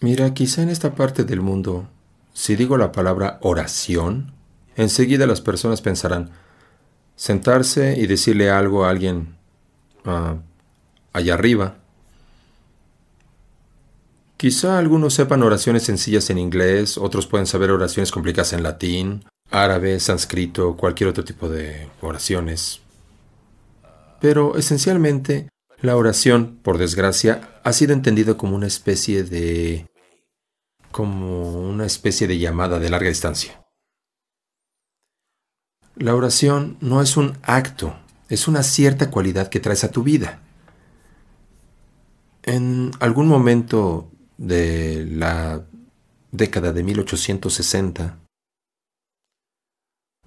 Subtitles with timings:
[0.00, 1.88] Mira, quizá en esta parte del mundo,
[2.34, 4.32] si digo la palabra oración,
[4.76, 6.30] enseguida las personas pensarán,
[7.14, 9.36] sentarse y decirle algo a alguien
[10.04, 10.36] ah,
[11.14, 11.78] allá arriba.
[14.36, 19.98] Quizá algunos sepan oraciones sencillas en inglés, otros pueden saber oraciones complicadas en latín, árabe,
[19.98, 22.82] sánscrito, cualquier otro tipo de oraciones.
[24.20, 25.48] Pero esencialmente,
[25.80, 29.86] la oración, por desgracia, ha sido entendida como una especie de
[30.90, 33.62] como una especie de llamada de larga distancia.
[35.96, 37.94] La oración no es un acto,
[38.28, 40.40] es una cierta cualidad que traes a tu vida.
[42.42, 45.66] En algún momento de la
[46.32, 48.18] década de 1860,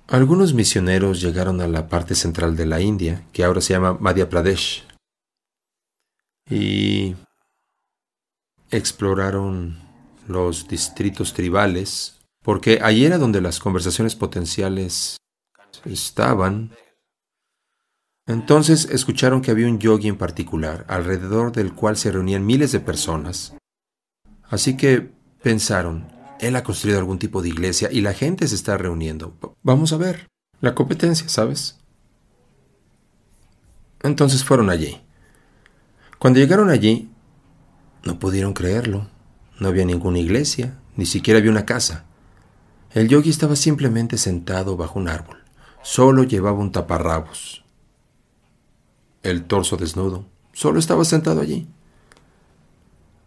[0.08, 4.28] algunos misioneros llegaron a la parte central de la India, que ahora se llama Madhya
[4.28, 4.89] Pradesh,
[6.49, 7.16] y
[8.71, 9.77] exploraron
[10.27, 15.17] los distritos tribales, porque allí era donde las conversaciones potenciales
[15.86, 16.72] estaban.
[18.28, 22.80] Entonces escucharon que había un yogi en particular, alrededor del cual se reunían miles de
[22.80, 23.53] personas.
[24.44, 28.78] Así que pensaron, él ha construido algún tipo de iglesia y la gente se está
[28.78, 29.36] reuniendo.
[29.63, 30.28] Vamos a ver.
[30.61, 31.80] La competencia, ¿sabes?
[34.02, 35.02] Entonces fueron allí.
[36.20, 37.09] Cuando llegaron allí,
[38.03, 39.08] no pudieron creerlo.
[39.59, 42.06] No había ninguna iglesia, ni siquiera había una casa.
[42.92, 45.38] El yogi estaba simplemente sentado bajo un árbol.
[45.81, 47.64] Solo llevaba un taparrabos.
[49.23, 50.25] El torso desnudo.
[50.52, 51.67] Solo estaba sentado allí.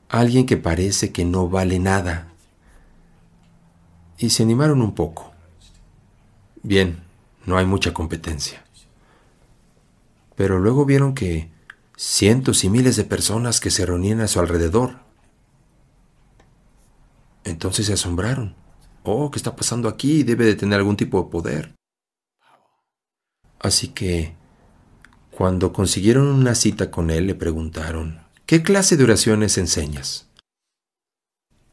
[0.08, 2.28] Alguien que parece que no vale nada.
[4.18, 5.32] Y se animaron un poco.
[6.62, 7.02] Bien,
[7.46, 8.64] no hay mucha competencia.
[10.36, 11.50] Pero luego vieron que
[11.96, 15.02] cientos y miles de personas que se reunían a su alrededor
[17.44, 18.54] entonces se asombraron.
[19.02, 20.22] Oh, ¿qué está pasando aquí?
[20.22, 21.74] Debe de tener algún tipo de poder.
[23.58, 24.34] Así que,
[25.30, 30.28] cuando consiguieron una cita con él, le preguntaron, ¿qué clase de oraciones enseñas?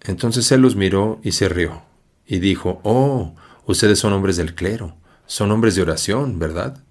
[0.01, 1.83] Entonces él los miró y se rió,
[2.25, 6.83] y dijo, Oh, ustedes son hombres del clero, son hombres de oración, ¿verdad?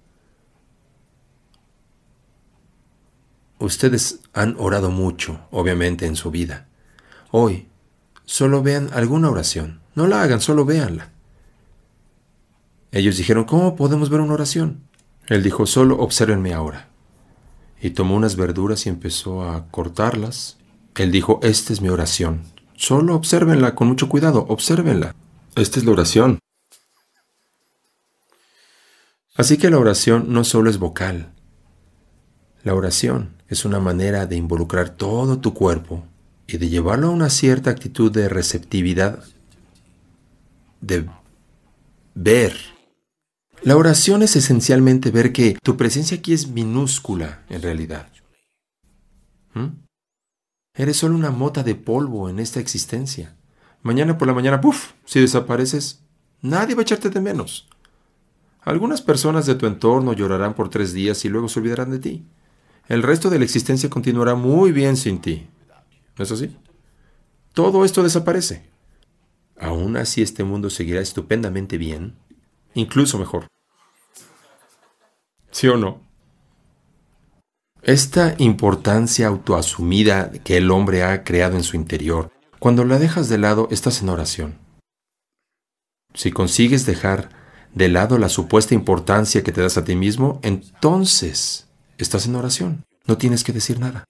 [3.59, 6.67] Ustedes han orado mucho, obviamente, en su vida.
[7.31, 7.67] Hoy
[8.23, 9.81] solo vean alguna oración.
[9.95, 11.11] No la hagan, solo véanla.
[12.91, 14.83] Ellos dijeron, ¿cómo podemos ver una oración?
[15.27, 16.87] Él dijo, solo obsérvenme ahora.
[17.81, 20.57] Y tomó unas verduras y empezó a cortarlas.
[20.95, 22.43] Él dijo, esta es mi oración.
[22.75, 25.15] Solo obsérvenla con mucho cuidado, obsérvenla.
[25.55, 26.39] Esta es la oración.
[29.35, 31.33] Así que la oración no solo es vocal.
[32.63, 36.05] La oración es una manera de involucrar todo tu cuerpo
[36.47, 39.23] y de llevarlo a una cierta actitud de receptividad,
[40.81, 41.09] de
[42.13, 42.55] ver.
[43.63, 48.07] La oración es esencialmente ver que tu presencia aquí es minúscula en realidad.
[49.53, 49.67] ¿Mm?
[50.75, 53.35] Eres solo una mota de polvo en esta existencia.
[53.81, 54.91] Mañana por la mañana, ¡puf!
[55.05, 56.03] Si desapareces,
[56.41, 57.67] nadie va a echarte de menos.
[58.61, 62.25] Algunas personas de tu entorno llorarán por tres días y luego se olvidarán de ti.
[62.89, 65.47] El resto de la existencia continuará muy bien sin ti.
[66.17, 66.57] ¿No es así?
[67.53, 68.67] Todo esto desaparece.
[69.59, 72.17] Aún así este mundo seguirá estupendamente bien,
[72.73, 73.45] incluso mejor.
[75.51, 76.01] ¿Sí o no?
[77.83, 83.37] Esta importancia autoasumida que el hombre ha creado en su interior, cuando la dejas de
[83.37, 84.57] lado, estás en oración.
[86.15, 87.29] Si consigues dejar
[87.75, 91.68] de lado la supuesta importancia que te das a ti mismo, entonces
[92.03, 92.85] estás en oración.
[93.05, 94.05] No tienes que decir nada.